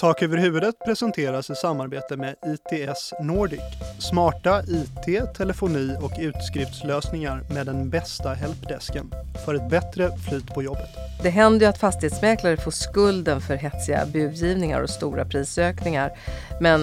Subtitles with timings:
[0.00, 3.60] Tak över huvudet presenteras i samarbete med ITS Nordic.
[3.98, 9.10] Smarta IT, telefoni och utskriftslösningar med den bästa helpdesken
[9.44, 10.88] för ett bättre flyt på jobbet.
[11.22, 16.18] Det händer ju att fastighetsmäklare får skulden för hetsiga budgivningar och stora prisökningar.
[16.60, 16.82] Men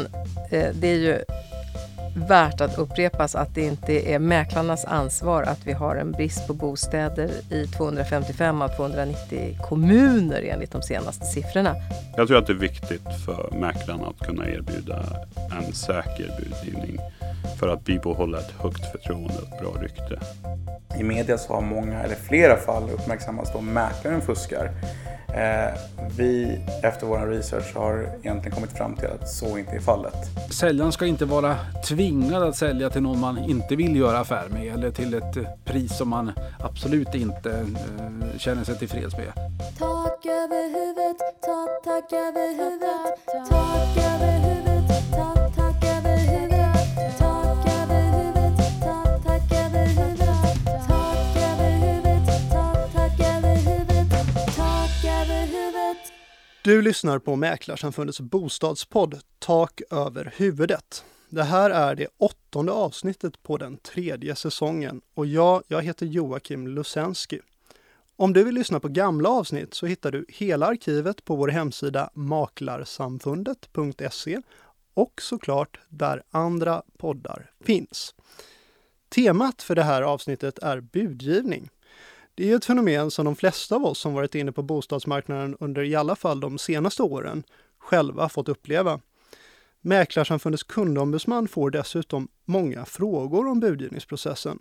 [0.52, 1.23] eh, det är ju
[2.16, 6.54] värt att upprepas att det inte är mäklarnas ansvar att vi har en brist på
[6.54, 11.76] bostäder i 255 av 290 kommuner enligt de senaste siffrorna.
[12.18, 15.05] Jag tror att det är viktigt för mäklarna att kunna erbjuda
[15.58, 16.99] en säker budgivning
[17.59, 20.20] för att bibehålla ett högt förtroende och ett bra rykte.
[20.99, 24.71] I media så har många, eller flera fall uppmärksammats då mäklaren fuskar.
[25.34, 25.73] Eh,
[26.17, 30.13] vi efter vår research har egentligen kommit fram till att så inte är fallet.
[30.52, 31.55] Säljaren ska inte vara
[31.88, 35.98] tvingad att sälja till någon man inte vill göra affär med eller till ett pris
[35.98, 39.34] som man absolut inte eh, känner sig tillfreds med.
[39.80, 44.41] Tak över huvudet, tak, tak över huvudet, tak över huvudet,
[56.72, 61.05] Du lyssnar på Mäklarsamfundets bostadspodd Tak över huvudet.
[61.30, 66.68] Det här är det åttonde avsnittet på den tredje säsongen och jag, jag heter Joakim
[66.68, 67.40] Lusensky.
[68.16, 72.09] Om du vill lyssna på gamla avsnitt så hittar du hela arkivet på vår hemsida
[72.14, 74.42] maklarsamfundet.se
[74.94, 78.16] och såklart där andra poddar finns.
[79.09, 81.69] Temat för det här avsnittet är budgivning.
[82.41, 85.84] Det är ett fenomen som de flesta av oss som varit inne på bostadsmarknaden under
[85.84, 87.44] i alla fall de senaste åren
[87.79, 89.00] själva fått uppleva.
[89.81, 94.59] Mäklarsamfundets kundombudsman får dessutom många frågor om budgivningsprocessen.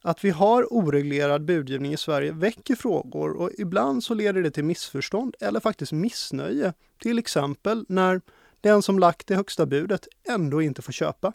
[0.00, 4.64] Att vi har oreglerad budgivning i Sverige väcker frågor och ibland så leder det till
[4.64, 6.72] missförstånd eller faktiskt missnöje.
[7.02, 8.20] Till exempel när
[8.60, 11.32] den som lagt det högsta budet ändå inte får köpa.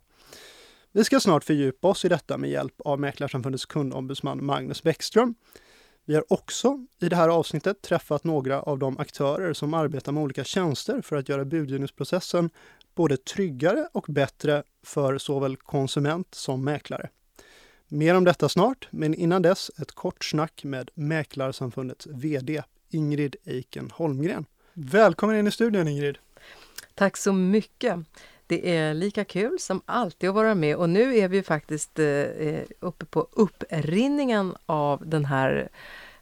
[0.92, 5.36] Vi ska snart fördjupa oss i detta med hjälp av Mäklarsamfundets kundombudsman Magnus Bäckström.
[6.06, 10.24] Vi har också i det här avsnittet träffat några av de aktörer som arbetar med
[10.24, 12.50] olika tjänster för att göra budgivningsprocessen
[12.96, 17.10] både tryggare och bättre för såväl konsument som mäklare.
[17.88, 23.92] Mer om detta snart, men innan dess ett kort snack med Mäklarsamfundets VD Ingrid Eiken
[23.94, 24.46] Holmgren.
[24.74, 26.18] Välkommen in i studion Ingrid!
[26.96, 28.00] Tack så mycket!
[28.54, 32.08] Det är lika kul som alltid att vara med och nu är vi faktiskt eh,
[32.08, 35.70] eh, uppe på upprinningen av den här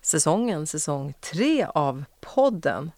[0.02, 2.92] säsongen, säsong tre av podden.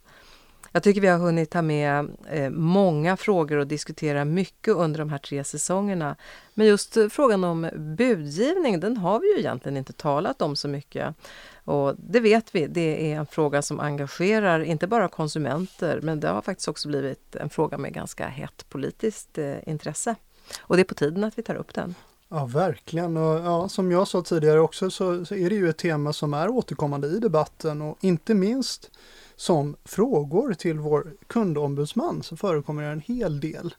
[0.72, 5.10] Jag tycker vi har hunnit ta med eh, många frågor och diskutera mycket under de
[5.10, 6.16] här tre säsongerna.
[6.54, 11.16] Men just frågan om budgivning, den har vi ju egentligen inte talat om så mycket.
[11.64, 16.28] Och det vet vi, det är en fråga som engagerar inte bara konsumenter, men det
[16.28, 20.16] har faktiskt också blivit en fråga med ganska hett politiskt eh, intresse.
[20.60, 21.96] Och det är på tiden att vi tar upp den.
[22.30, 23.18] Ja, verkligen.
[23.18, 26.34] Och ja, som jag sa tidigare också så, så är det ju ett tema som
[26.34, 28.92] är återkommande i debatten och inte minst
[29.36, 33.76] som frågor till vår kundombudsman så förekommer det en hel del.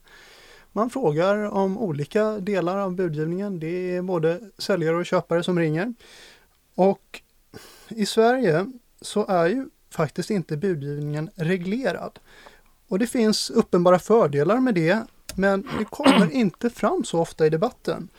[0.71, 3.59] Man frågar om olika delar av budgivningen.
[3.59, 5.93] Det är både säljare och köpare som ringer.
[6.75, 7.21] Och
[7.87, 8.65] i Sverige
[9.01, 12.19] så är ju faktiskt inte budgivningen reglerad.
[12.87, 15.03] Och det finns uppenbara fördelar med det,
[15.35, 18.09] men det kommer inte fram så ofta i debatten.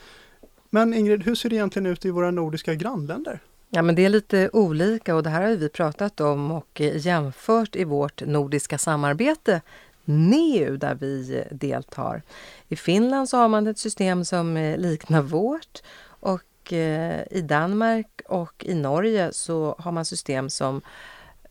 [0.69, 3.39] Men Ingrid, hur ser det egentligen ut i våra nordiska grannländer?
[3.69, 7.75] Ja, men det är lite olika och det här har vi pratat om och jämfört
[7.75, 9.61] i vårt nordiska samarbete
[10.05, 12.21] NEU där vi deltar.
[12.67, 15.81] I Finland så har man ett system som eh, liknar vårt
[16.19, 20.81] och eh, i Danmark och i Norge så har man system som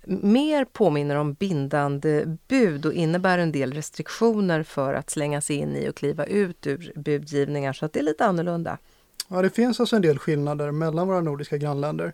[0.07, 5.77] mer påminner om bindande bud och innebär en del restriktioner för att slänga sig in
[5.77, 8.79] i och kliva ut ur budgivningar så att det är lite annorlunda.
[9.29, 12.13] Ja, det finns alltså en del skillnader mellan våra nordiska grannländer.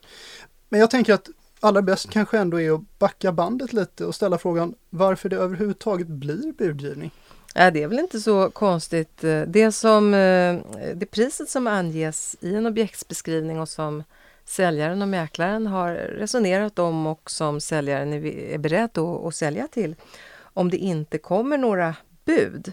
[0.68, 1.28] Men jag tänker att
[1.60, 6.06] allra bäst kanske ändå är att backa bandet lite och ställa frågan varför det överhuvudtaget
[6.06, 7.10] blir budgivning.
[7.54, 9.20] Ja, det är väl inte så konstigt.
[9.46, 10.56] Det, som, eh,
[10.94, 14.02] det priset som anges i en objektsbeskrivning och som
[14.44, 19.94] säljaren och mäklaren har resonerat om och som säljaren är beredd att sälja till.
[20.38, 21.94] Om det inte kommer några
[22.24, 22.72] bud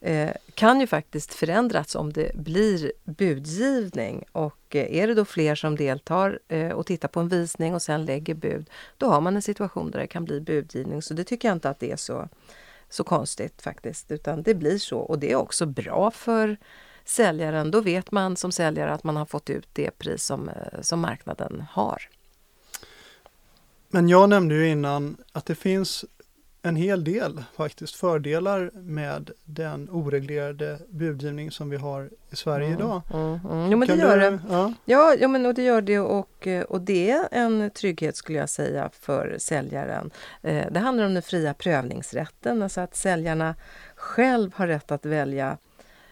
[0.00, 4.24] eh, kan ju faktiskt förändras om det blir budgivning.
[4.32, 7.82] Och eh, är det då fler som deltar eh, och tittar på en visning och
[7.82, 11.02] sen lägger bud, då har man en situation där det kan bli budgivning.
[11.02, 12.28] Så det tycker jag inte att det är så,
[12.88, 14.98] så konstigt faktiskt, utan det blir så.
[14.98, 16.56] Och det är också bra för
[17.06, 17.70] säljaren.
[17.70, 20.50] Då vet man som säljare att man har fått ut det pris som,
[20.80, 22.08] som marknaden har.
[23.88, 26.04] Men jag nämnde ju innan att det finns
[26.66, 32.78] en hel del faktiskt fördelar med den oreglerade budgivning som vi har i Sverige mm,
[32.78, 33.02] idag.
[33.14, 33.70] Mm, mm.
[33.70, 34.38] Jo men kan det gör du, det.
[34.50, 34.72] Ja.
[34.84, 38.50] Ja, ja men, och det gör det och, och det är en trygghet skulle jag
[38.50, 40.10] säga för säljaren.
[40.42, 43.54] Eh, det handlar om den fria prövningsrätten, alltså att säljarna
[43.96, 45.56] själv har rätt att välja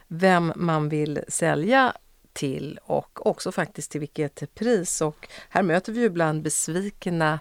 [0.07, 1.93] vem man vill sälja
[2.33, 5.01] till och också faktiskt till vilket pris.
[5.01, 7.39] Och här möter vi ju ibland besvikna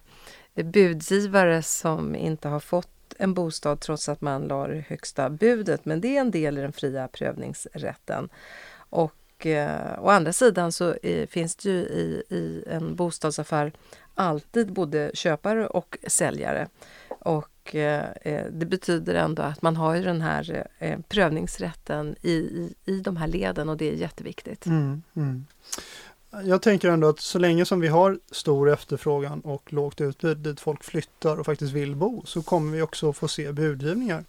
[0.54, 2.88] budgivare som inte har fått
[3.18, 5.84] en bostad trots att man la det högsta budet.
[5.84, 8.28] Men det är en del i den fria prövningsrätten.
[8.76, 13.72] Och eh, å andra sidan så eh, finns det ju i, i en bostadsaffär
[14.14, 16.68] alltid både köpare och säljare.
[17.08, 22.32] Och eh, eh det betyder ändå att man har ju den här eh, prövningsrätten i,
[22.32, 24.66] i, i de här leden och det är jätteviktigt.
[24.66, 25.46] Mm, mm.
[26.44, 30.60] Jag tänker ändå att så länge som vi har stor efterfrågan och lågt utbud dit
[30.60, 34.24] folk flyttar och faktiskt vill bo så kommer vi också få se budgivningar.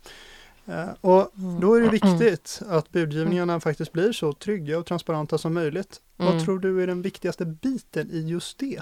[0.66, 1.60] Eh, och mm.
[1.60, 6.02] då är det viktigt att budgivningarna faktiskt blir så trygga och transparenta som möjligt.
[6.16, 6.46] Vad mm.
[6.46, 8.82] tror du är den viktigaste biten i just det?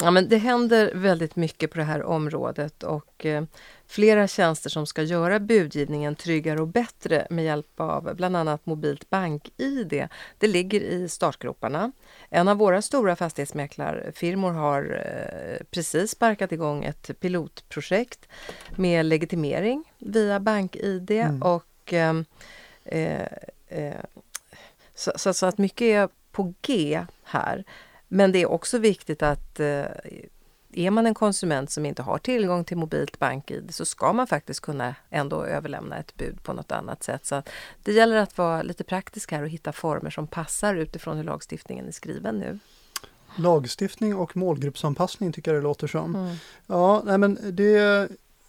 [0.00, 3.44] Ja, men det händer väldigt mycket på det här området och eh,
[3.86, 9.10] flera tjänster som ska göra budgivningen tryggare och bättre med hjälp av bland annat mobilt
[9.10, 10.08] bank-id.
[10.38, 11.92] Det ligger i startgroparna.
[12.28, 18.28] En av våra stora fastighetsmäklarfirmor har eh, precis sparkat igång ett pilotprojekt
[18.70, 21.42] med legitimering via bank-id mm.
[21.42, 22.14] och eh,
[22.84, 23.26] eh,
[23.68, 24.04] eh
[24.94, 27.64] så, så, så att mycket är på G här.
[28.14, 29.84] Men det är också viktigt att eh,
[30.72, 34.60] är man en konsument som inte har tillgång till mobilt bank-id så ska man faktiskt
[34.60, 37.26] kunna ändå överlämna ett bud på något annat sätt.
[37.26, 37.42] Så
[37.82, 41.88] det gäller att vara lite praktisk här och hitta former som passar utifrån hur lagstiftningen
[41.88, 42.58] är skriven nu.
[43.36, 46.14] Lagstiftning och målgruppsanpassning tycker jag det låter som.
[46.14, 46.36] Mm.
[46.66, 48.08] Ja, nej men det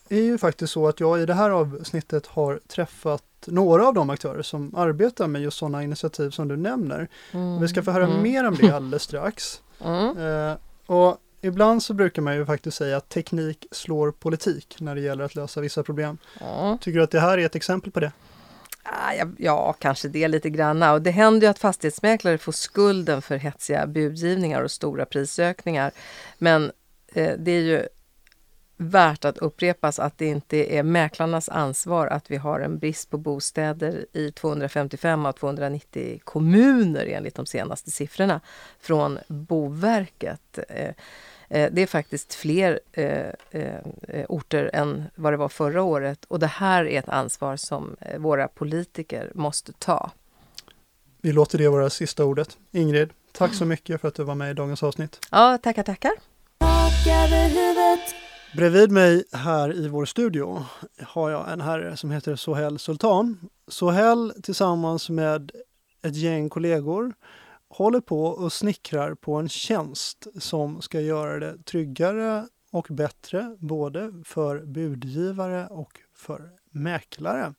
[0.10, 4.10] är ju faktiskt så att jag i det här avsnittet har träffat några av de
[4.10, 7.08] aktörer som arbetar med just sådana initiativ som du nämner.
[7.32, 7.62] Mm.
[7.62, 8.22] Vi ska få höra mm.
[8.22, 9.62] mer om det alldeles strax.
[9.84, 10.18] Mm.
[10.18, 10.56] Eh,
[10.86, 15.24] och ibland så brukar man ju faktiskt säga att teknik slår politik när det gäller
[15.24, 16.18] att lösa vissa problem.
[16.82, 18.12] Tycker du att det här är ett exempel på det?
[18.84, 20.94] Ah, ja, ja, kanske det lite granna.
[20.94, 25.92] Och det händer ju att fastighetsmäklare får skulden för hetsiga budgivningar och stora prisökningar.
[26.38, 26.72] Men
[27.14, 27.88] eh, det är ju
[28.78, 33.18] värt att upprepas att det inte är mäklarnas ansvar att vi har en brist på
[33.18, 38.42] bostäder i 255 av 290 kommuner enligt de senaste siffrorna
[38.80, 40.60] från Boverket.
[40.70, 40.90] Eh,
[41.50, 43.32] eh, det är faktiskt fler eh,
[44.30, 48.48] orter än vad det var förra året och det här är ett ansvar som våra
[48.48, 50.12] politiker måste ta.
[51.22, 52.58] Vi låter det vara sista ordet.
[52.72, 55.20] Ingrid, tack så mycket för att du var med i dagens avsnitt.
[55.32, 56.12] Ja, tackar, tackar.
[58.56, 60.66] Bredvid mig här i vår studio
[61.00, 63.50] har jag en herre som heter Sohel Sultan.
[63.68, 65.52] Sohel tillsammans med
[66.02, 67.14] ett gäng kollegor
[67.70, 74.14] håller på och snickrar på en tjänst som ska göra det tryggare och bättre både
[74.26, 77.54] för budgivare och för mäklare.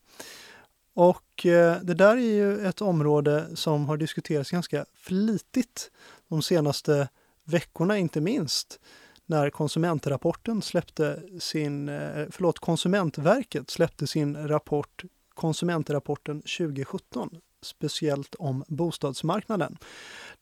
[0.94, 5.90] Och eh, det där är ju ett område som har diskuterats ganska flitigt
[6.28, 7.08] de senaste
[7.44, 8.80] veckorna inte minst
[9.26, 17.30] när konsumentrapporten släppte sin, eh, förlåt, Konsumentverket släppte sin rapport Konsumentrapporten 2017
[17.62, 19.76] speciellt om bostadsmarknaden.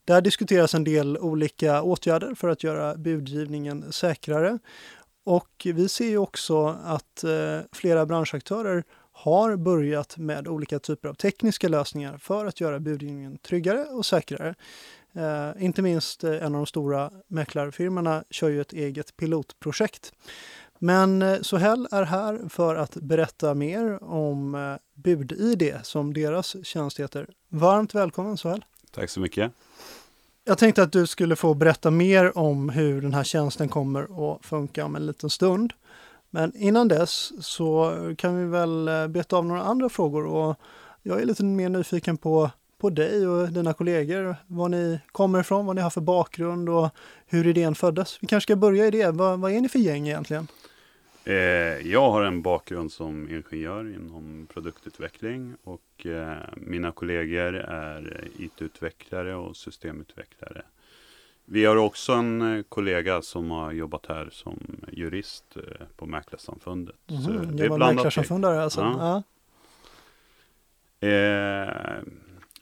[0.05, 4.59] Där diskuteras en del olika åtgärder för att göra budgivningen säkrare.
[5.23, 11.67] Och vi ser också att eh, flera branschaktörer har börjat med olika typer av tekniska
[11.67, 14.55] lösningar för att göra budgivningen tryggare och säkrare.
[15.15, 20.13] Eh, inte minst eh, en av de stora mäklarfirmorna kör ju ett eget pilotprojekt.
[20.79, 26.99] Men eh, Sohel är här för att berätta mer om eh, BudID som deras tjänst
[26.99, 27.27] heter.
[27.49, 28.65] Varmt välkommen Sohel!
[28.91, 29.51] Tack så mycket!
[30.43, 34.45] Jag tänkte att du skulle få berätta mer om hur den här tjänsten kommer att
[34.45, 35.73] funka om en liten stund.
[36.29, 40.59] Men innan dess så kan vi väl beta av några andra frågor och
[41.01, 42.51] jag är lite mer nyfiken på
[42.85, 46.89] på dig och dina kollegor, var ni kommer ifrån, vad ni har för bakgrund och
[47.27, 48.17] hur idén föddes.
[48.21, 49.11] Vi kanske ska börja i det.
[49.11, 50.47] Vad, vad är ni för gäng egentligen?
[51.23, 51.35] Eh,
[51.87, 59.55] jag har en bakgrund som ingenjör inom produktutveckling och eh, mina kollegor är IT-utvecklare och
[59.55, 60.61] systemutvecklare.
[61.45, 64.59] Vi har också en eh, kollega som har jobbat här som
[64.91, 65.57] jurist
[65.95, 66.95] på Mäklarsamfundet.
[67.09, 68.81] Mm, Så det är Mäklarsamfundare alltså?
[68.81, 68.97] Ja.
[68.99, 69.23] ja.
[71.07, 72.01] Eh,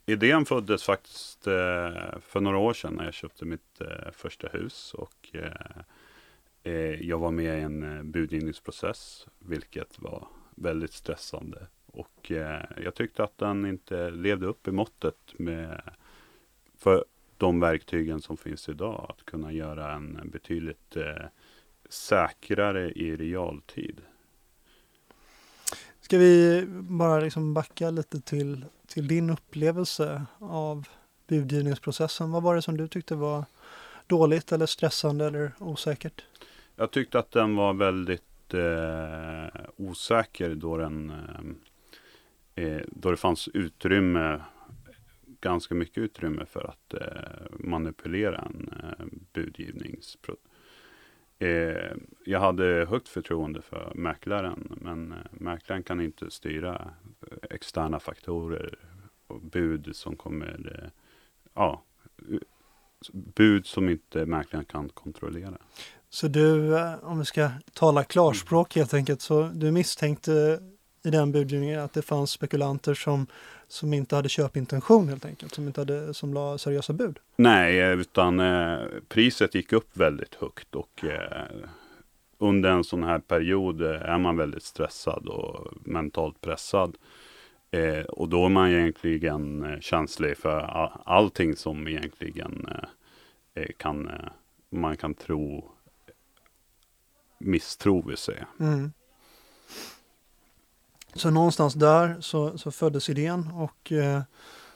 [0.05, 4.93] idén föddes faktiskt eh, för några år sedan när jag köpte mitt eh, första hus.
[4.93, 5.81] Och, eh,
[6.63, 11.67] Eh, jag var med i en eh, budgivningsprocess, vilket var väldigt stressande.
[11.86, 15.81] Och eh, jag tyckte att den inte levde upp i måttet med
[16.77, 17.05] för
[17.38, 19.05] de verktygen som finns idag.
[19.10, 21.25] Att kunna göra en betydligt eh,
[21.89, 24.01] säkrare i realtid.
[26.13, 30.88] Ska vi bara liksom backa lite till, till din upplevelse av
[31.27, 32.32] budgivningsprocessen?
[32.32, 33.46] Vad var det som du tyckte var
[34.08, 36.25] dåligt eller stressande eller osäkert?
[36.75, 41.10] Jag tyckte att den var väldigt eh, osäker då, den,
[42.55, 44.41] eh, eh då det fanns utrymme,
[45.41, 50.52] ganska mycket utrymme för att eh, manipulera en eh, budgivningsprocess.
[51.43, 51.91] Eh,
[52.25, 56.93] jag hade högt förtroende för mäklaren, men eh, mäklaren kan inte styra
[57.50, 58.75] externa faktorer
[59.27, 60.89] och bud som kommer, eh,
[61.53, 61.83] ja,
[63.12, 65.57] bud som inte mäklaren kan kontrollera.
[66.09, 70.59] Så du, eh, om vi ska tala klarspråk helt enkelt, så du misstänkte
[71.03, 73.27] i den budgivningen att det fanns spekulanter som,
[73.67, 77.19] som inte hade köpintention helt enkelt, som inte hade, som la seriösa bud?
[77.36, 81.48] Nej, utan eh, priset gick upp väldigt högt och eh,
[82.38, 86.98] under en sån här period är man väldigt stressad och mentalt pressad.
[87.72, 92.67] Eh, och då är man egentligen eh, känslig för all, allting som egentligen
[93.53, 94.12] eh, kan
[94.69, 95.72] man kan tro
[97.38, 98.48] misstro vill säga.
[98.60, 98.91] Mm.
[101.15, 104.22] Så någonstans där så, så föddes idén och eh,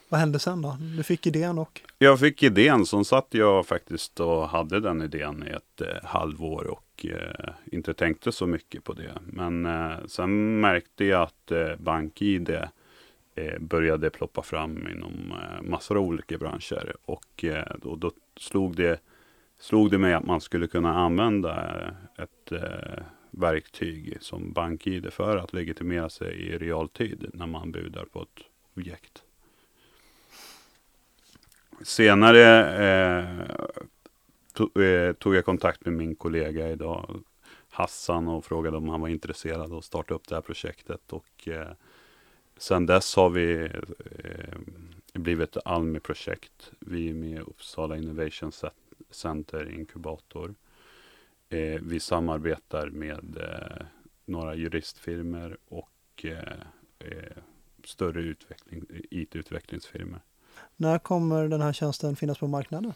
[0.10, 0.78] vad hände sen då?
[0.98, 1.82] Du fick idén och?
[1.98, 6.68] Jag fick idén, sen satt jag faktiskt och hade den idén i ett eh, halvår
[6.68, 9.12] och eh, inte tänkte så mycket på det.
[9.26, 15.98] Men eh, sen märkte jag att eh, BankID eh, började ploppa fram inom eh, massor
[15.98, 19.00] av olika branscher och eh, då, då slog det
[19.60, 21.78] slog det mig att man skulle kunna använda
[22.18, 23.04] ett eh,
[23.38, 28.44] verktyg som BankID för att legitimera sig i realtid när man budar på ett
[28.76, 29.24] objekt.
[31.82, 32.46] Senare
[32.86, 33.46] eh,
[34.54, 37.24] to, eh, tog jag kontakt med min kollega idag,
[37.70, 41.14] Hassan, och frågade om han var intresserad av att starta upp det här projektet.
[41.14, 41.72] Och eh,
[42.58, 43.70] sen dess har vi
[44.24, 44.58] eh,
[45.14, 46.72] blivit ett Almi-projekt.
[46.80, 48.52] Vi är med i Uppsala Innovation
[49.10, 50.56] Center Inkubator.
[51.50, 53.86] Eh, vi samarbetar med eh,
[54.26, 56.60] några juristfirmor och eh,
[57.00, 57.38] eh
[57.84, 60.20] större utveckling, IT-utvecklingsfirmor.
[60.76, 62.94] När kommer den här tjänsten finnas på marknaden?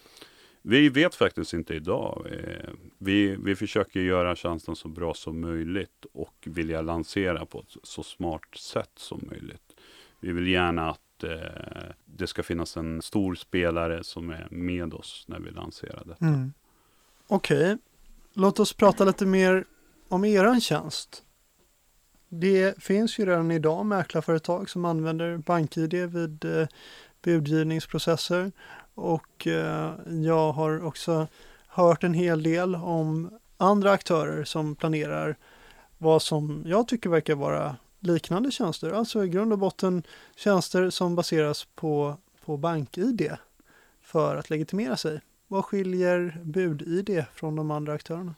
[0.62, 2.28] Vi vet faktiskt inte idag.
[2.32, 7.78] Eh, vi, vi försöker göra tjänsten så bra som möjligt och vilja lansera på ett
[7.84, 9.76] så smart sätt som möjligt.
[10.20, 15.26] Vi vill gärna att eh, det ska finnas en stor spelare som är med oss
[15.28, 16.26] när vi lanserar detta.
[16.26, 16.54] Mm.
[17.28, 17.78] Okej, okay
[18.34, 19.66] låt oss prata lite mer
[20.10, 21.24] om eran tjänst.
[22.30, 26.68] Det finns ju redan idag mäklarföretag som använder BankID vid eh,
[27.22, 28.52] budgivningsprocesser
[28.96, 31.28] och eh, jag har också
[31.68, 35.38] hört en hel del om andra aktörer som planerar
[35.98, 40.04] vad som jag tycker verkar vara liknande tjänster, alltså i grund och botten
[40.36, 43.32] tjänster som baseras på, på BankID
[44.02, 45.22] för att legitimera sig.
[45.52, 48.36] Vad skiljer bud-ID från de andra aktörerna?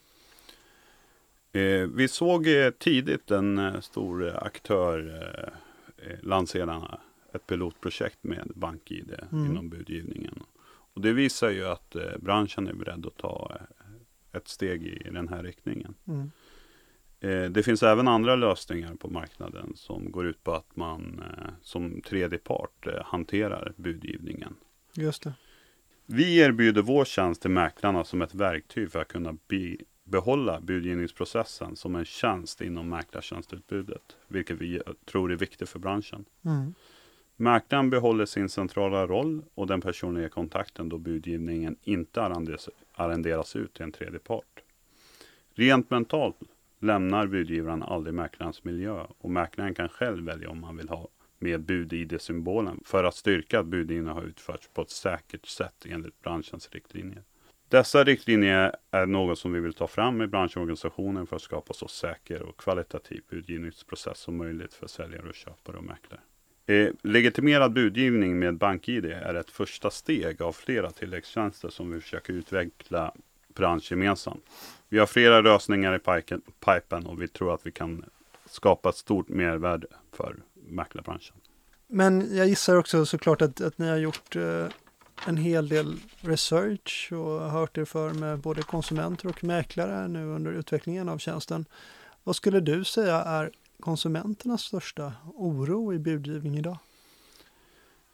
[1.51, 5.53] Eh, vi såg eh, tidigt en eh, stor aktör
[6.21, 6.99] lansera
[7.33, 9.45] ett pilotprojekt med BankID mm.
[9.45, 10.43] inom budgivningen.
[10.93, 13.57] Och det visar ju att branschen är beredd att ta
[14.31, 15.95] ett steg i den här riktningen.
[16.07, 16.31] Mm.
[17.53, 21.23] Det finns även andra lösningar på marknaden som går ut på att man
[21.61, 24.55] som tredje part hanterar budgivningen.
[24.93, 25.33] Just det.
[26.15, 31.75] Vi erbjuder vår tjänst till mäklarna som ett verktyg för att kunna be behålla budgivningsprocessen
[31.75, 36.25] som en tjänst inom mäklartjänstutbudet, vilket vi tror är viktigt för branschen.
[36.45, 36.73] Mm.
[37.35, 42.21] Mäklaren behåller sin centrala roll och den personliga kontakten då budgivningen inte
[42.93, 44.63] arrenderas, ut till en tredje part.
[45.53, 46.37] Rent mentalt
[46.79, 51.07] lämnar budgivaren aldrig mäklarens miljö och mäklaren kan själv välja om man vill ha
[51.43, 56.69] med bud-id-symbolen för att styrka att budgivningen har utförts på ett säkert sätt enligt branschens
[56.71, 57.23] riktlinjer.
[57.69, 61.87] Dessa riktlinjer är något som vi vill ta fram i branschorganisationen för att skapa så
[61.87, 66.21] säker och kvalitativ budgivningsprocess som möjligt för säljare och köpare och mäklare.
[66.65, 72.33] Eh, legitimerad budgivning med BankID är ett första steg av flera tilläggstjänster som vi försöker
[72.33, 73.13] utveckla
[73.55, 74.45] branschgemensamt.
[74.89, 76.21] Vi har flera lösningar i
[76.65, 78.05] pipen och vi tror att vi kan
[78.45, 80.35] skapa ett stort mervärde för
[80.67, 81.35] mäklarbranschen.
[81.87, 84.67] Men jag gissar också såklart att, att ni har gjort eh,
[85.27, 90.51] en hel del research och hört er för med både konsumenter och mäklare nu under
[90.51, 91.65] utvecklingen av tjänsten.
[92.23, 96.77] Vad skulle du säga är konsumenternas största oro i budgivning idag?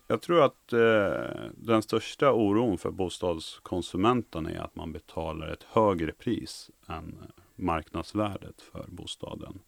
[0.07, 6.11] Jag tror att eh, den största oron för bostadskonsumenterna är att man betalar ett högre
[6.11, 7.17] pris än
[7.55, 9.59] marknadsvärdet för bostaden.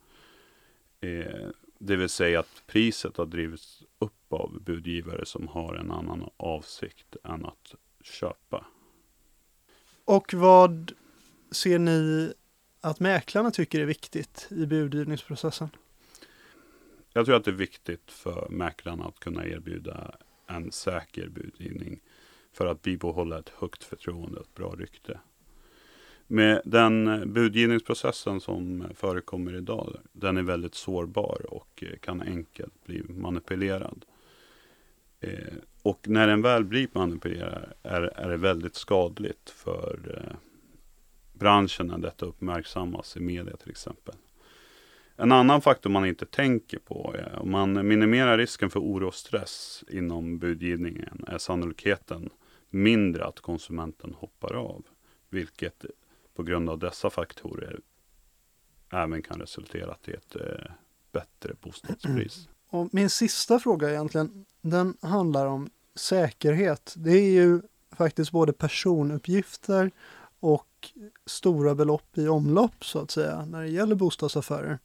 [1.01, 1.49] Eh,
[1.83, 7.15] det vill säga att priset har drivits upp av budgivare som har en annan avsikt
[7.23, 8.65] än att köpa.
[10.05, 10.91] Och vad
[11.51, 12.33] ser ni
[12.81, 15.69] att mäklarna tycker är viktigt i budgivningsprocessen?
[17.13, 20.15] Jag tror att det är viktigt för mäklarna att kunna erbjuda
[20.47, 21.99] en säker budgivning
[22.53, 25.19] för att bibehålla ett högt förtroende och ett bra rykte.
[26.31, 33.03] Med den budgivningsprocessen som förekommer idag, den är väldigt sårbar och eh, kan enkelt bli
[33.03, 34.05] manipulerad.
[35.19, 40.35] Eh, och när den väl blir manipulerad är, är det väldigt skadligt för eh,
[41.33, 44.15] branschen när detta uppmärksammas i media till exempel.
[45.15, 49.15] En annan faktor man inte tänker på är om man minimerar risken för oro och
[49.15, 52.29] stress inom budgivningen är sannolikheten
[52.69, 54.83] mindre att konsumenten hoppar av.
[55.29, 55.85] Vilket
[56.35, 57.79] på grund av dessa faktorer
[58.91, 60.71] även kan resultera till ett eh,
[61.11, 62.37] bättre bostadspris.
[62.37, 62.51] Mm.
[62.69, 66.93] Och min sista fråga egentligen, den handlar om säkerhet.
[66.97, 67.61] Det är ju
[67.91, 69.91] faktiskt både personuppgifter
[70.39, 70.91] och
[71.25, 74.79] stora belopp i omlopp så att säga när det gäller bostadsaffärer.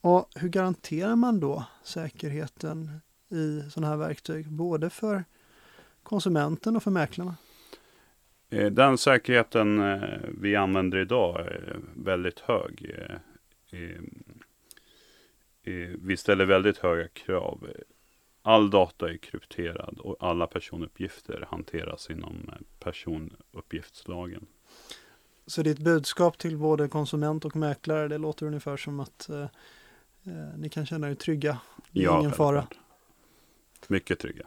[0.00, 5.24] Och hur garanterar man då säkerheten i sådana här verktyg, både för
[6.02, 7.36] konsumenten och för mäklarna?
[8.52, 12.96] Eh, den säkerheten eh, vi använder idag är väldigt hög.
[13.70, 13.98] Eh,
[15.98, 17.70] vi ställer väldigt höga krav.
[18.42, 24.46] All data är krypterad och alla personuppgifter hanteras inom personuppgiftslagen.
[25.46, 29.46] Så ditt budskap till både konsument och mäklare, det låter ungefär som att eh,
[30.56, 31.58] ni kan känna er trygga.
[31.90, 32.66] Det är ja, ingen fara.
[33.88, 34.46] Mycket trygga.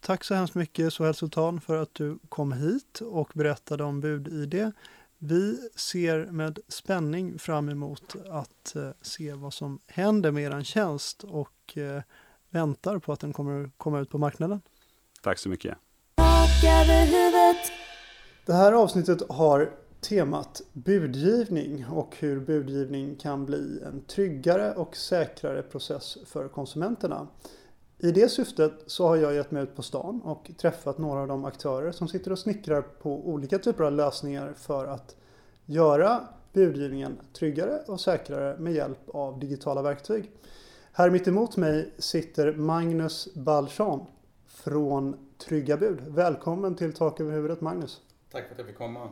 [0.00, 4.72] Tack så hemskt mycket Sohail Sultan för att du kom hit och berättade om bud-id.
[5.18, 11.24] Vi ser med spänning fram emot att eh, se vad som händer med er tjänst
[11.24, 12.02] och eh,
[12.50, 14.60] väntar på att den kommer komma ut på marknaden.
[15.22, 15.78] Tack så mycket.
[18.46, 25.62] Det här avsnittet har temat budgivning och hur budgivning kan bli en tryggare och säkrare
[25.62, 27.26] process för konsumenterna.
[28.02, 31.28] I det syftet så har jag gett mig ut på stan och träffat några av
[31.28, 35.16] de aktörer som sitter och snickrar på olika typer av lösningar för att
[35.66, 40.30] göra budgivningen tryggare och säkrare med hjälp av digitala verktyg.
[40.92, 44.06] Här mitt emot mig sitter Magnus Balchan
[44.46, 46.00] från Trygga Bud.
[46.06, 48.00] Välkommen till Tak över huvudet Magnus.
[48.30, 49.10] Tack för att jag fick komma.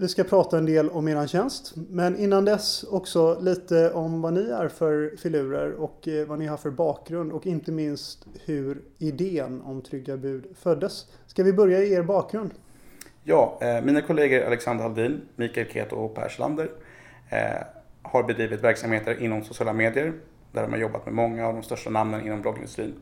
[0.00, 4.32] Vi ska prata en del om er tjänst, men innan dess också lite om vad
[4.32, 8.82] ni är för filurer och eh, vad ni har för bakgrund och inte minst hur
[8.98, 11.06] idén om Trygga Bud föddes.
[11.26, 12.50] Ska vi börja i er bakgrund?
[13.24, 16.70] Ja, eh, mina kollegor Alexander Haldin, Mikael Keto och Per Schlander
[17.30, 17.38] eh,
[18.02, 20.12] har bedrivit verksamheter inom sociala medier
[20.52, 22.94] där de har jobbat med många av de största namnen inom bloggindustrin.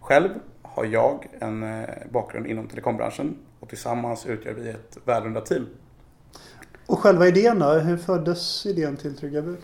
[0.00, 0.30] Själv
[0.62, 5.66] har jag en eh, bakgrund inom telekombranschen och tillsammans utgör vi ett välrundat team.
[6.86, 7.70] Och själva idén då?
[7.70, 9.58] Hur föddes idén till Trygga Bud?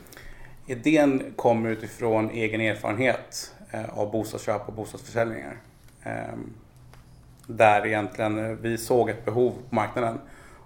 [0.67, 5.61] Idén kommer utifrån egen erfarenhet eh, av bostadsköp och bostadsförsäljningar.
[6.03, 6.53] Ehm,
[7.47, 10.19] där egentligen vi såg ett behov på marknaden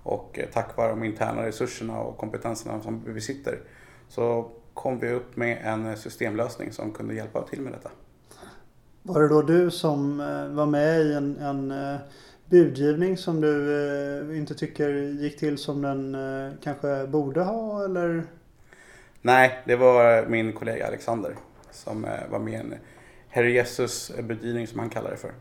[0.03, 3.59] och eh, tack vare de interna resurserna och kompetenserna som vi besitter
[4.09, 7.91] så kom vi upp med en systemlösning som kunde hjälpa till med detta.
[9.03, 11.99] Var det då du som eh, var med i en, en
[12.51, 18.25] budgivning som du eh, inte tycker gick till som den eh, kanske borde ha eller?
[19.23, 21.37] Nej, det var min kollega Alexander
[21.71, 22.75] som eh, var med i en
[23.29, 25.33] Herre Jesus budgivning som han kallar det för.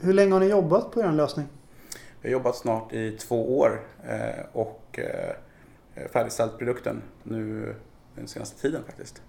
[0.00, 1.46] Hur länge har ni jobbat på er lösning?
[2.20, 3.80] Vi har jobbat snart i två år
[4.52, 5.00] och
[6.12, 7.74] färdigställt produkten nu
[8.14, 9.22] den senaste tiden faktiskt.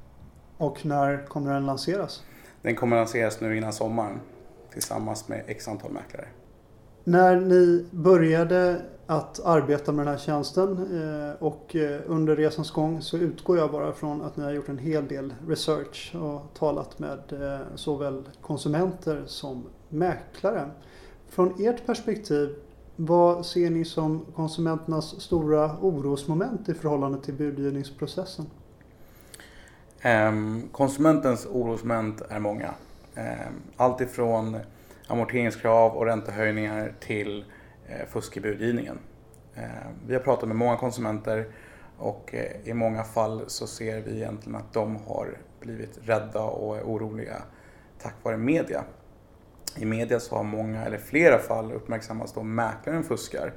[0.58, 2.24] Och när kommer den lanseras?
[2.62, 4.20] Den kommer lanseras nu innan sommaren
[4.74, 6.28] tillsammans med x antal mäklare.
[7.08, 13.02] När ni började att arbeta med den här tjänsten eh, och eh, under resans gång
[13.02, 17.00] så utgår jag bara från att ni har gjort en hel del research och talat
[17.00, 20.70] med eh, såväl konsumenter som mäklare.
[21.30, 22.56] Från ert perspektiv,
[22.96, 28.46] vad ser ni som konsumenternas stora orosmoment i förhållande till budgivningsprocessen?
[30.02, 32.74] Ehm, konsumentens orosmoment är många.
[33.16, 34.58] Ehm, allt ifrån
[35.08, 37.46] amorteringskrav och räntehöjningar till
[37.88, 39.00] eh, fusk i budgivningen.
[39.56, 39.64] Eh,
[40.08, 41.48] vi har pratat med många konsumenter
[41.98, 46.78] och eh, i många fall så ser vi egentligen att de har blivit rädda och
[46.78, 47.42] är oroliga
[48.02, 48.84] tack vare media.
[49.78, 53.54] I media så har många, eller flera fall uppmärksammats då mäklaren fuskar.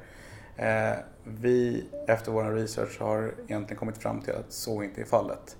[1.24, 5.56] Vi efter vår research har egentligen kommit fram till att så inte är fallet.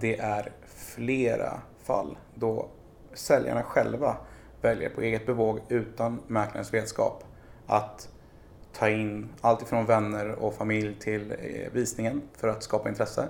[0.00, 2.68] Det är flera fall då
[3.14, 4.16] säljarna själva
[4.62, 7.24] väljer på eget bevåg utan mäklarens vetskap
[7.66, 8.08] att
[8.72, 13.28] ta in allt ifrån vänner och familj till eh, visningen för att skapa intresse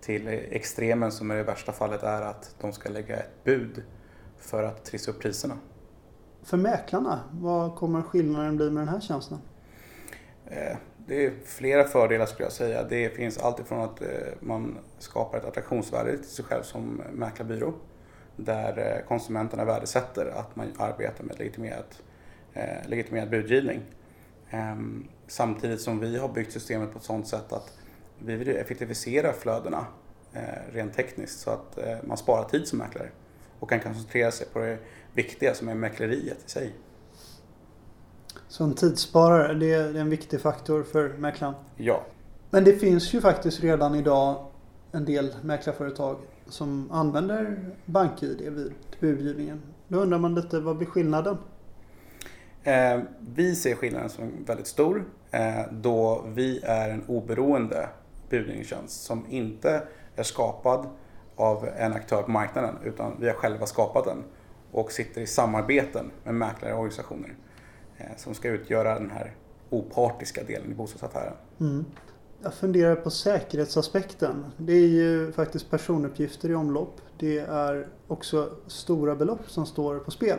[0.00, 3.82] till extremen som i det värsta fallet är att de ska lägga ett bud
[4.38, 5.58] för att trissa upp priserna.
[6.42, 9.38] För mäklarna, vad kommer skillnaden bli med den här tjänsten?
[10.46, 10.76] Eh,
[11.06, 12.82] det är flera fördelar skulle jag säga.
[12.82, 14.08] Det finns alltifrån att eh,
[14.40, 17.74] man skapar ett attraktionsvärde till sig själv som mäklarbyrå.
[18.36, 21.84] Där eh, konsumenterna värdesätter att man arbetar med legitimerad,
[22.86, 23.80] legitimerad budgivning.
[24.50, 27.72] Ehm, samtidigt som vi har byggt systemet på ett sådant sätt att
[28.18, 29.86] vi vill effektivisera flödena
[30.72, 33.08] rent tekniskt så att man sparar tid som mäklare
[33.60, 34.78] och kan koncentrera sig på det
[35.12, 36.72] viktiga som är mäkleriet i sig.
[38.48, 41.54] Så en tidssparare, det är en viktig faktor för mäklaren?
[41.76, 42.02] Ja.
[42.50, 44.46] Men det finns ju faktiskt redan idag
[44.92, 46.16] en del mäklarföretag
[46.48, 49.62] som använder BankID vid budgivningen.
[49.88, 51.38] Då undrar man lite, vad blir skillnaden?
[52.62, 57.88] Eh, vi ser skillnaden som väldigt stor eh, då vi är en oberoende
[58.30, 59.82] budgivningstjänst som inte
[60.16, 60.86] är skapad
[61.36, 64.24] av en aktör på marknaden utan vi har själva skapat den
[64.72, 67.34] och sitter i samarbeten med mäklare och organisationer
[67.96, 69.34] eh, som ska utgöra den här
[69.70, 71.34] opartiska delen i bostadsaffären.
[71.60, 71.84] Mm.
[72.42, 74.44] Jag funderar på säkerhetsaspekten.
[74.56, 77.00] Det är ju faktiskt personuppgifter i omlopp.
[77.18, 80.38] Det är också stora belopp som står på spel.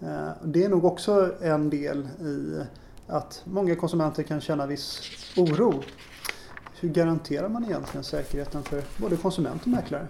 [0.00, 2.62] Eh, det är nog också en del i
[3.06, 5.00] att många konsumenter kan känna viss
[5.36, 5.74] oro.
[6.80, 10.06] Hur garanterar man egentligen säkerheten för både konsument och mäklare?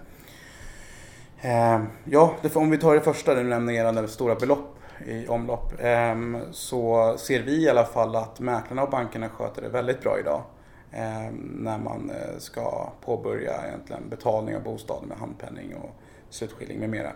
[1.41, 6.15] Eh, ja, om vi tar det första, du nämner gällande stora belopp i omlopp, eh,
[6.51, 10.43] så ser vi i alla fall att mäklarna och bankerna sköter det väldigt bra idag.
[10.91, 15.89] Eh, när man eh, ska påbörja egentligen betalning av bostaden med handpenning och
[16.29, 17.11] slutskilling med mera.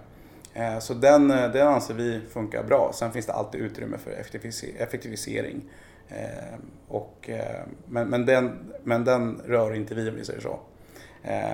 [0.53, 2.91] Eh, så den, eh, den anser vi funkar bra.
[2.93, 4.11] Sen finns det alltid utrymme för
[4.79, 5.61] effektivisering.
[6.07, 7.29] Eh, och,
[7.85, 10.59] men, men, den, men den rör inte vi om vi säger så.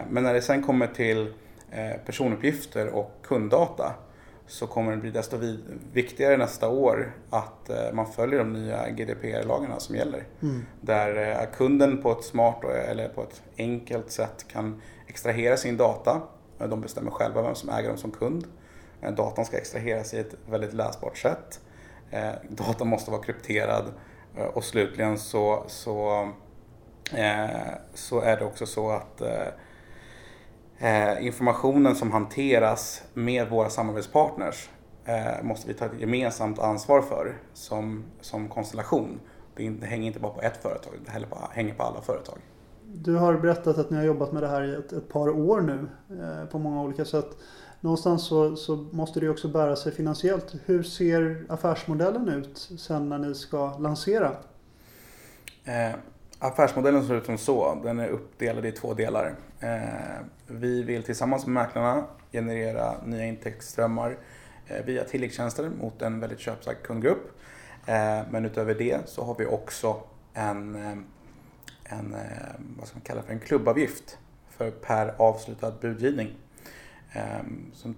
[0.10, 1.34] Men när det sen kommer till
[1.74, 3.94] Eh, personuppgifter och kunddata
[4.52, 5.38] så kommer det bli desto
[5.94, 10.24] viktigare nästa år att eh, man följer de nya GDPR-lagarna som gäller.
[10.42, 10.66] Mm.
[10.82, 16.22] Där eh, kunden på ett smart eller på ett enkelt sätt kan extrahera sin data.
[16.58, 18.48] De bestämmer själva vem som äger dem som kund.
[19.18, 21.60] Datan ska extraheras i ett väldigt läsbart sätt.
[22.50, 23.86] Datan måste vara krypterad
[24.54, 26.30] och slutligen så, så,
[27.94, 29.48] så är det också så att eh,
[31.22, 34.70] informationen som hanteras med våra samarbetspartners
[35.06, 39.20] eh, måste vi ta ett gemensamt ansvar för som, som konstellation.
[39.56, 41.12] Det hänger inte bara på ett företag, det
[41.52, 42.38] hänger på alla företag.
[42.94, 45.62] Du har berättat att ni har jobbat med det här i ett, ett par år
[45.62, 45.88] nu
[46.22, 47.38] eh, på många olika sätt.
[47.80, 50.56] Någonstans så, så, måste det också bära sig finansiellt.
[50.66, 54.32] Hur ser affärsmodellen ut sen när ni ska lansera?
[55.64, 55.96] Eh,
[56.44, 57.82] Affärsmodellen ser ut som så.
[57.84, 59.36] Den är uppdelad i två delar.
[59.60, 59.80] Eh,
[60.48, 64.18] vi vill tillsammans med mäklarna generera nya intäktsströmmar
[64.68, 67.40] eh, via tilläggstjänster mot en väldigt köpstark kundgrupp.
[67.86, 70.02] Eh, men utöver det så har vi också
[70.34, 70.76] en,
[71.84, 72.16] en
[72.78, 74.18] vad ska man kalla för en klubbavgift
[74.50, 76.36] för per avslutad budgivning.
[77.74, 77.94] Så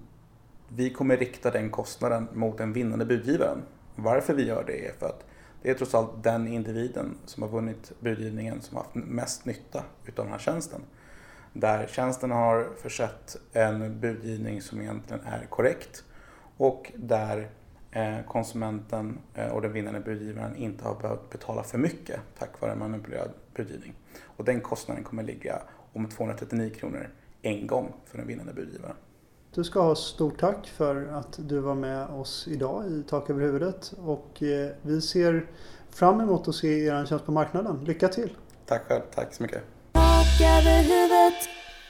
[0.68, 3.62] vi kommer rikta den kostnaden mot den vinnande budgivaren.
[3.96, 5.26] Varför vi gör det är för att
[5.64, 9.84] det är trots allt den individen som har vunnit budgivningen som har haft mest nytta
[10.06, 10.82] utav den här tjänsten.
[11.54, 16.04] Där tjänsten har försett en budgivning som egentligen är korrekt
[16.58, 17.50] och där
[17.92, 22.76] eh, konsumenten eh, och den vinnande budgivaren inte har behövt betala för mycket tack vare
[22.76, 23.94] manipulerad budgivning.
[24.24, 25.62] Och den kostnaden kommer ligga
[25.94, 27.10] om 239 kronor
[27.42, 28.96] en gång för den vinnande budgivaren.
[29.56, 33.42] Du ska ha stort tack för att du var med oss idag i Tak över
[33.42, 35.46] huvudet och eh, vi ser
[35.90, 37.84] fram emot att se er tjänst på marknaden.
[37.86, 38.30] Lycka till!
[38.66, 39.64] Tack själv, tack så mycket!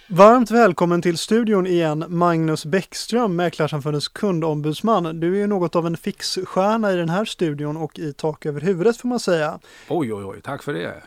[0.10, 5.20] Varmt välkommen till studion igen Magnus Bäckström, Mäklarsamfundets kundombudsman.
[5.20, 8.62] Du är ju något av en fixstjärna i den här studion och i Tak över
[8.62, 9.60] huvudet får man säga.
[9.90, 11.04] Oj, oj, oj, tack för det!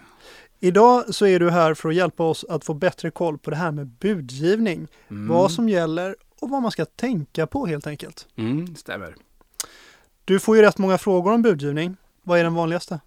[0.61, 3.57] Idag så är du här för att hjälpa oss att få bättre koll på det
[3.57, 4.89] här med budgivning.
[5.09, 5.29] Mm.
[5.29, 8.27] Vad som gäller och vad man ska tänka på helt enkelt.
[8.37, 9.17] Mm, stämmer.
[10.25, 11.97] Du får ju rätt många frågor om budgivning.
[12.23, 13.01] Vad är den vanligaste?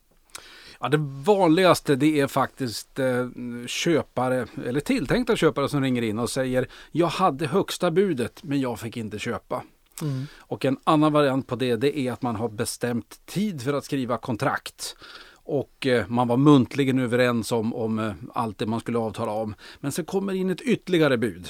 [0.80, 3.28] Ja, det vanligaste det är faktiskt eh,
[3.68, 8.80] köpare eller tilltänkta köpare som ringer in och säger jag hade högsta budet men jag
[8.80, 9.64] fick inte köpa.
[10.02, 10.28] Mm.
[10.38, 13.86] Och en annan variant på det, det är att man har bestämt tid för att
[13.86, 14.96] skriva kontrakt.
[15.32, 19.56] Och eh, man var muntligen överens om, om eh, allt det man skulle avtala om.
[19.80, 21.50] Men sen kommer in ett ytterligare bud.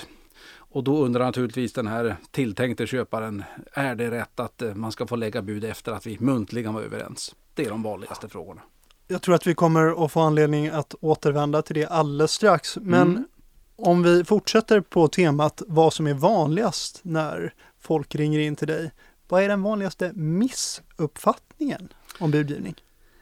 [0.71, 5.07] Och då undrar naturligtvis den här tilltänkte köparen, är det rätt att eh, man ska
[5.07, 7.35] få lägga bud efter att vi muntligen var överens?
[7.53, 8.61] Det är de vanligaste frågorna.
[9.07, 12.77] Jag tror att vi kommer att få anledning att återvända till det alldeles strax.
[12.81, 13.27] Men mm.
[13.75, 18.91] om vi fortsätter på temat vad som är vanligast när folk ringer in till dig.
[19.27, 22.75] Vad är den vanligaste missuppfattningen om budgivning?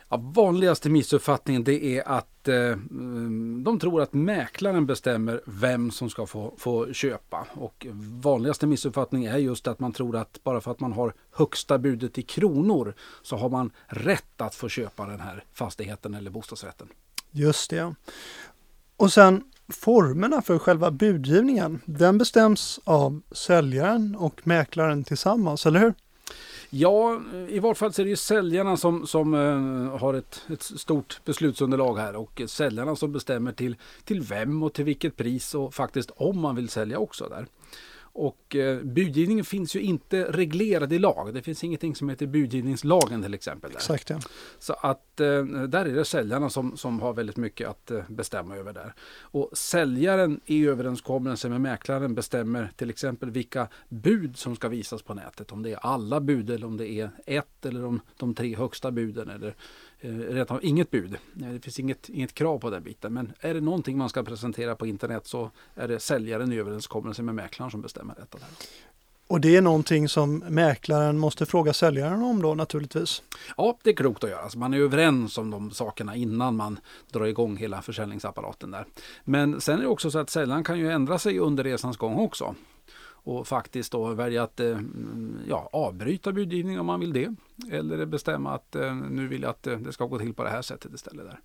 [0.10, 6.10] Ja, vanligaste missuppfattningen det är att eh, mm, de tror att mäklaren bestämmer vem som
[6.10, 7.48] ska få, få köpa.
[7.54, 7.88] Och
[8.22, 12.18] vanligaste missuppfattningen är just att man tror att bara för att man har högsta budet
[12.18, 16.88] i kronor så har man rätt att få köpa den här fastigheten eller bostadsrätten.
[17.32, 17.96] Just det.
[18.98, 25.94] Och sen formerna för själva budgivningen, den bestäms av säljaren och mäklaren tillsammans, eller hur?
[26.70, 30.64] Ja, i vart fall så är det ju säljarna som, som eh, har ett, ett,
[30.64, 35.74] stort beslutsunderlag här och säljarna som bestämmer till, till vem och till vilket pris och
[35.74, 37.48] faktiskt om man vill sälja också där.
[38.20, 41.34] Och eh, budgivningen finns ju inte reglerad i lag.
[41.34, 43.72] Det finns ingenting som heter budgivningslagen till exempel.
[43.72, 43.78] Där.
[43.78, 44.20] Exakt, ja.
[44.60, 48.56] Så att eh, där är det säljarna som, som har väldigt mycket att eh, bestämma
[48.56, 48.94] över där.
[49.22, 55.14] Och säljaren i överenskommelse med mäklaren bestämmer till exempel vilka bud som ska visas på
[55.14, 55.52] nätet.
[55.52, 58.92] Om det är alla bud eller om det är ett eller om de tre högsta
[58.92, 59.56] buden eller
[60.00, 61.18] eh, har inget bud.
[61.34, 63.14] Det finns inget, inget krav på den biten.
[63.14, 67.24] Men är det någonting man ska presentera på internet så är det säljaren i överenskommelse
[67.24, 68.38] med mäklaren som bestämmer detta.
[68.38, 68.48] Där.
[69.28, 73.24] Och det är någonting som mäklaren måste fråga säljaren om då naturligtvis?
[73.58, 74.42] Ja, det är klokt att göra.
[74.42, 76.80] Alltså man är överens om de sakerna innan man
[77.12, 78.86] drar igång hela försäljningsapparaten där.
[79.24, 82.16] Men sen är det också så att säljaren kan ju ändra sig under resans gång
[82.16, 82.56] också
[83.28, 84.80] och faktiskt då välja att eh,
[85.48, 87.36] ja, avbryta budgivning om man vill det.
[87.72, 90.50] Eller bestämma att eh, nu vill jag att eh, det ska gå till på det
[90.50, 91.26] här sättet istället.
[91.26, 91.40] Där.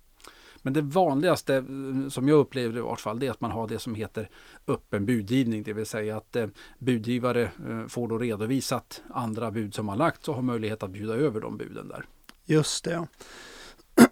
[0.65, 3.67] Men det vanligaste eh, som jag upplever i vart fall det är att man har
[3.67, 4.29] det som heter
[4.67, 5.63] öppen budgivning.
[5.63, 6.47] Det vill säga att eh,
[6.79, 11.13] budgivare eh, får då redovisat andra bud som har lagts och har möjlighet att bjuda
[11.13, 12.05] över de buden där.
[12.45, 13.07] Just det.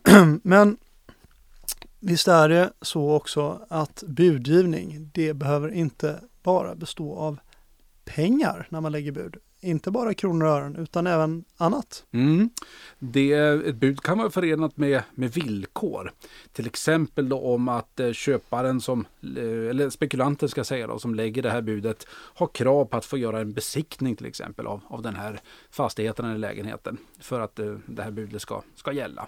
[0.43, 0.77] Men
[1.99, 7.39] visst är det så också att budgivning, det behöver inte bara bestå av
[8.05, 9.37] pengar när man lägger bud.
[9.63, 12.05] Inte bara kronor och ören utan även annat.
[12.11, 12.49] Mm.
[12.99, 16.11] Det, ett bud kan vara förenat med, med villkor.
[16.53, 19.05] Till exempel då om att eh, köparen som,
[19.37, 23.05] eh, eller spekulanten ska säga då, som lägger det här budet har krav på att
[23.05, 25.39] få göra en besiktning till exempel av, av den här
[25.71, 29.27] fastigheten eller lägenheten för att eh, det här budet ska, ska gälla.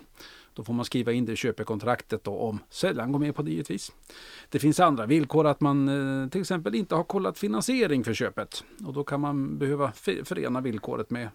[0.53, 3.51] Då får man skriva in det i köpekontraktet då, om säljaren går med på det
[3.51, 3.91] givetvis.
[4.49, 5.87] Det finns andra villkor att man
[6.23, 8.63] eh, till exempel inte har kollat finansiering för köpet.
[8.85, 9.91] Och då kan man behöva
[10.23, 11.29] förena villkoret med,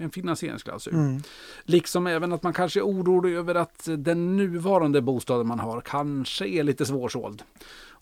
[0.00, 0.94] en finansieringsklausul.
[0.94, 1.22] Mm.
[1.62, 6.46] Liksom även att man kanske är orolig över att den nuvarande bostaden man har kanske
[6.46, 7.42] är lite svårsåld.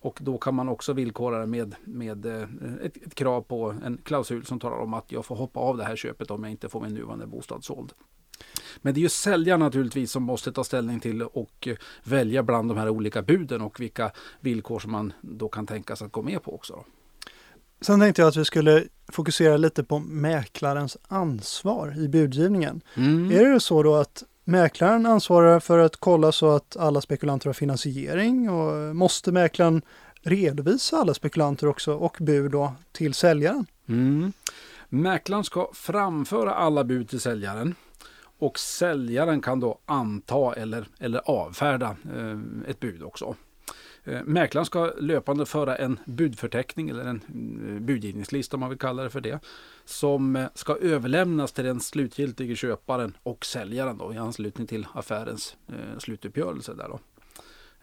[0.04, 2.42] Och då kan man också villkora det med, med eh,
[2.82, 5.84] ett, ett, krav på en klausul som talar om att jag får hoppa av det
[5.84, 7.92] här köpet om jag inte får min nuvarande bostad såld.
[8.82, 11.68] Men det är ju säljaren naturligtvis som måste ta ställning till och
[12.02, 16.06] välja bland de här olika buden och vilka villkor som man då kan tänka sig
[16.06, 16.84] att gå med på också.
[17.80, 22.80] Sen tänkte jag att vi skulle fokusera lite på mäklarens ansvar i budgivningen.
[22.94, 23.30] Mm.
[23.30, 27.54] Är det så då att mäklaren ansvarar för att kolla så att alla spekulanter har
[27.54, 29.82] finansiering och måste mäklaren
[30.22, 33.66] redovisa alla spekulanter också och bud då till säljaren?
[33.88, 34.32] Mm.
[34.88, 37.74] Mäklaren ska framföra alla bud till säljaren
[38.38, 43.36] och säljaren kan då anta eller, eller avfärda eh, ett bud också.
[44.04, 47.20] Eh, mäklaren ska löpande föra en budförteckning eller en
[47.68, 49.40] eh, budgivningslista om man vill kalla det för det.
[49.84, 55.56] Som eh, ska överlämnas till den slutgiltige köparen och säljaren då, i anslutning till affärens
[55.68, 56.74] eh, slutuppgörelse.
[56.74, 56.98] Där då.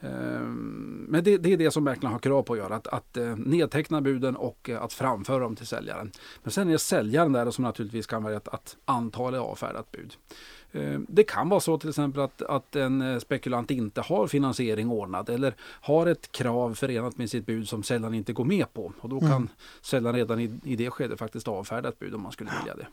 [0.01, 3.17] Ehm, men det, det, är det som mäklaren har krav på att göra, att, att
[3.17, 6.11] eh, nedteckna buden och eh, att framföra dem till säljaren.
[6.43, 9.79] Men sen är det säljaren där som naturligtvis kan välja att, att anta eller avfärda
[9.79, 10.15] ett bud.
[10.71, 14.89] Ehm, det kan vara så till exempel att, att en eh, spekulant inte har finansiering
[14.89, 18.93] ordnad eller har ett krav förenat med sitt bud som säljaren inte går med på.
[18.99, 19.49] Och då kan mm.
[19.81, 22.87] säljaren redan i, i det skedet faktiskt avfärda ett bud om man skulle vilja det.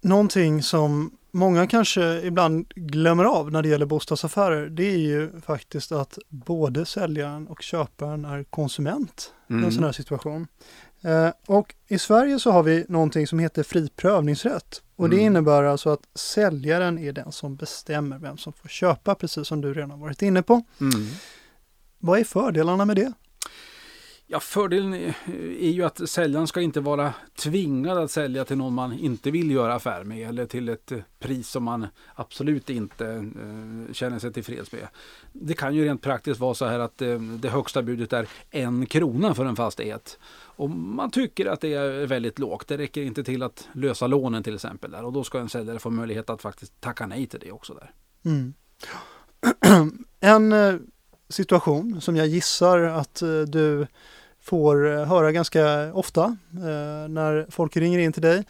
[0.00, 5.92] Någonting som många kanske ibland glömmer av när det gäller bostadsaffärer, det är ju faktiskt
[5.92, 9.62] att både säljaren och köparen är konsument mm.
[9.62, 10.46] i en sån här situation.
[11.02, 14.82] Eh, och i Sverige så har vi någonting som heter fri prövningsrätt.
[14.96, 15.16] Och mm.
[15.16, 19.60] det innebär alltså att säljaren är den som bestämmer vem som får köpa, precis som
[19.60, 20.62] du redan varit inne på.
[20.80, 21.06] Mm.
[21.98, 23.12] Vad är fördelarna med det?
[24.30, 28.92] Ja, fördelen är ju att säljaren ska inte vara tvingad att sälja till någon man
[28.92, 33.92] inte vill göra affär med eller till ett eh, pris som man absolut inte eh,
[33.92, 34.88] känner sig tillfreds med.
[35.32, 38.86] Det kan ju rent praktiskt vara så här att eh, det högsta budet är en
[38.86, 40.18] krona för en fastighet.
[40.30, 42.68] Och man tycker att det är väldigt lågt.
[42.68, 44.90] Det räcker inte till att lösa lånen till exempel.
[44.90, 45.04] Där.
[45.04, 47.74] Och då ska en säljare få möjlighet att faktiskt tacka nej till det också.
[47.74, 47.92] där.
[48.24, 48.54] Mm.
[50.20, 50.74] en eh,
[51.28, 53.86] situation som jag gissar att eh, du
[54.48, 58.44] får eh, höra ganska ofta eh, när folk ringer in till dig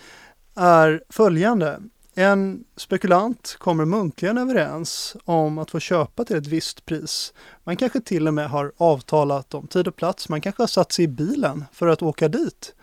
[0.55, 1.81] är följande.
[2.15, 7.33] En spekulant kommer muntligen överens om att få köpa till ett visst pris.
[7.65, 10.29] Man kanske till och med har avtalat om tid och plats.
[10.29, 12.75] Man kanske har satt sig i bilen för att åka dit.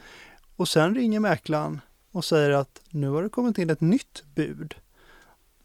[0.55, 4.75] Och sen ringer mäklaren och säger att nu har det kommit in ett nytt bud.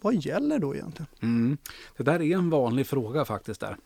[0.01, 1.07] Vad gäller då egentligen?
[1.23, 1.59] Mm.
[1.97, 3.77] Det där är en vanlig fråga faktiskt där.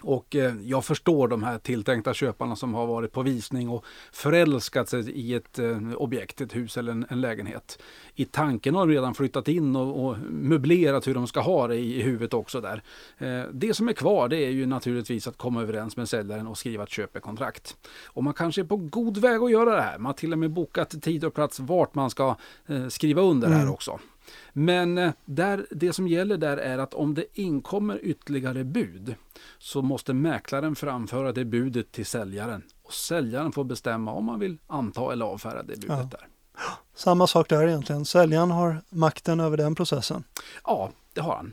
[0.00, 4.88] Och eh, jag förstår de här tilltänkta köparna som har varit på visning och förälskat
[4.88, 7.78] sig i ett eh, objekt, ett hus eller en, en, lägenhet.
[8.14, 11.76] I tanken har de redan flyttat in och, och möblerat hur de ska ha det
[11.76, 12.82] i, i huvudet också där.
[13.18, 16.58] Eh, det som är kvar det är ju naturligtvis att komma överens med säljaren och
[16.58, 17.76] skriva ett köpekontrakt.
[18.04, 19.98] Och man kanske är på god väg att göra det här.
[19.98, 23.46] Man har till och med bokat tid och plats vart man ska eh, skriva under
[23.46, 23.58] mm.
[23.58, 23.98] här också.
[24.52, 29.14] Men eh, där, det som gäller där är att om det inkommer ytterligare bud
[29.58, 32.62] så måste mäklaren framföra det budet till säljaren.
[32.82, 36.08] Och säljaren får bestämma om man vill anta eller avfärda det budet ja.
[36.10, 36.28] där.
[36.94, 38.04] Samma sak där egentligen.
[38.04, 40.24] Säljaren har makten över den processen.
[40.64, 41.52] Ja, det har han.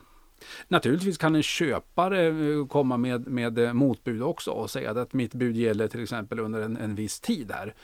[0.68, 5.34] Naturligtvis kan en köpare eh, komma med, med eh, motbud också och säga att mitt
[5.34, 7.74] bud gäller till exempel under en, en viss tid här.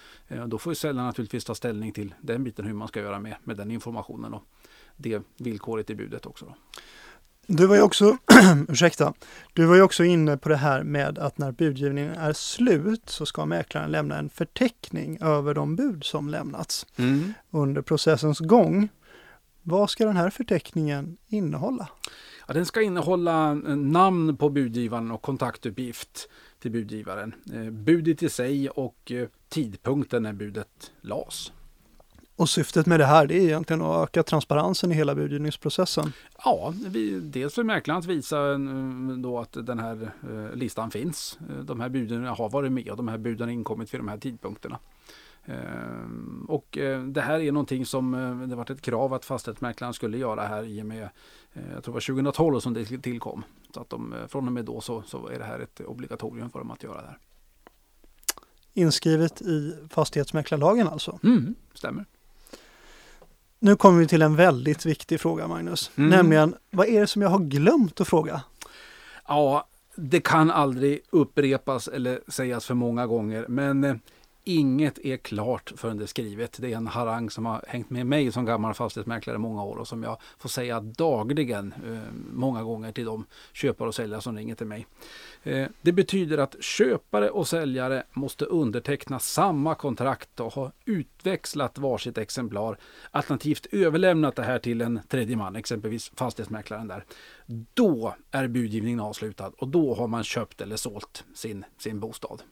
[0.46, 3.56] Då får säljaren naturligtvis ta ställning till den biten hur man ska göra med, med
[3.56, 4.34] den informationen.
[4.34, 4.42] Och
[5.02, 6.44] det villkoret i budet också.
[6.44, 6.54] Då.
[7.46, 8.16] Du var ju också,
[8.68, 9.14] ursäkta,
[9.52, 13.26] du var ju också inne på det här med att när budgivningen är slut så
[13.26, 17.32] ska mäklaren lämna en förteckning över de bud som lämnats mm.
[17.50, 18.88] under processens gång.
[19.62, 21.88] Vad ska den här förteckningen innehålla?
[22.46, 27.34] Ja, den ska innehålla namn på budgivaren och kontaktuppgift till budgivaren.
[27.52, 31.52] Eh, budet i sig och eh, tidpunkten när budet lades.
[32.36, 36.12] Och syftet med det här det är egentligen att öka transparensen i hela budgivningsprocessen.
[36.44, 38.58] Ja, vi, dels för mäklaren att visa eh,
[39.18, 41.38] då att den här eh, listan finns.
[41.50, 44.08] Eh, de här buden har varit med och de här buden har inkommit vid de
[44.08, 44.78] här tidpunkterna.
[46.48, 48.12] Och det här är någonting som
[48.50, 51.08] det varit ett krav att fastighetsmäklaren skulle göra här i och med,
[51.52, 53.44] jag tror det var 2012 som det tillkom.
[53.74, 56.58] Så att de, från och med då så, så är det här ett obligatorium för
[56.58, 57.18] dem att göra det här.
[58.74, 61.18] Inskrivet i fastighetsmäklarlagen alltså?
[61.22, 62.04] Mm, stämmer.
[63.64, 66.10] Nu kommer vi till en väldigt viktig fråga Magnus, mm.
[66.10, 68.42] nämligen vad är det som jag har glömt att fråga?
[69.28, 73.94] Ja, det kan aldrig upprepas eller sägas för många gånger, men eh,
[74.44, 76.56] Inget är klart förrän det är skrivet.
[76.60, 79.76] Det är en harang som har hängt med mig som gammal fastighetsmäklare i många år
[79.76, 84.36] och som jag får säga dagligen eh, många gånger till de köpare och säljare som
[84.36, 84.86] ringer till mig.
[85.42, 92.18] Eh, det betyder att köpare och säljare måste underteckna samma kontrakt och ha utväxlat varsitt
[92.18, 92.78] exemplar
[93.10, 97.04] alternativt överlämnat det här till en tredje man, exempelvis fastighetsmäklaren där.
[97.74, 102.42] Då är budgivningen avslutad och då har man köpt eller sålt sin, sin bostad.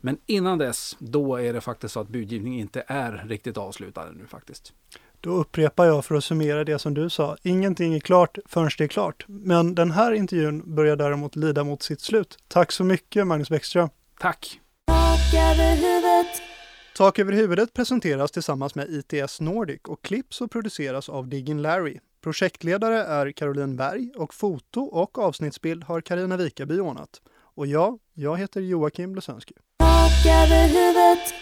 [0.00, 4.26] Men innan dess, då är det faktiskt så att budgivning inte är riktigt avslutad nu
[4.26, 4.72] faktiskt.
[5.20, 7.36] Då upprepar jag för att summera det som du sa.
[7.42, 9.24] Ingenting är klart förrän det är klart.
[9.28, 12.38] Men den här intervjun börjar däremot lida mot sitt slut.
[12.48, 13.88] Tack så mycket Magnus Bäckström.
[14.18, 14.60] Tack.
[14.86, 16.42] Tak över huvudet.
[16.96, 21.98] Tak över huvudet presenteras tillsammans med ITS Nordic och klipps och produceras av Diggin Larry.
[22.20, 27.22] Projektledare är Caroline Berg och foto och avsnittsbild har Karina Vikaby ordnat.
[27.34, 29.54] Och jag, jag heter Joakim Lusensky.
[30.06, 31.34] Tak över huvudet